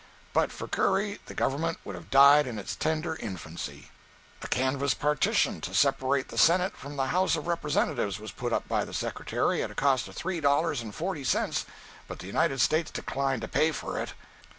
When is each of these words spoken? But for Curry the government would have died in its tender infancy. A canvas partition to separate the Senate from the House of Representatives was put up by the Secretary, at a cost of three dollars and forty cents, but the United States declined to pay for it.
But 0.33 0.51
for 0.51 0.67
Curry 0.67 1.19
the 1.27 1.35
government 1.35 1.77
would 1.85 1.93
have 1.93 2.09
died 2.09 2.47
in 2.47 2.57
its 2.57 2.75
tender 2.75 3.15
infancy. 3.17 3.91
A 4.41 4.47
canvas 4.47 4.95
partition 4.95 5.61
to 5.61 5.75
separate 5.75 6.29
the 6.29 6.39
Senate 6.39 6.75
from 6.75 6.95
the 6.97 7.05
House 7.13 7.35
of 7.35 7.45
Representatives 7.45 8.19
was 8.19 8.31
put 8.31 8.51
up 8.51 8.67
by 8.67 8.83
the 8.83 8.95
Secretary, 8.95 9.61
at 9.61 9.69
a 9.69 9.75
cost 9.75 10.07
of 10.07 10.15
three 10.15 10.41
dollars 10.41 10.81
and 10.81 10.95
forty 10.95 11.23
cents, 11.23 11.67
but 12.07 12.17
the 12.17 12.25
United 12.25 12.61
States 12.61 12.89
declined 12.89 13.43
to 13.43 13.47
pay 13.47 13.71
for 13.71 13.99
it. 13.99 14.15